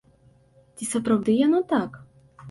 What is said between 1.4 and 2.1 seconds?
яно так?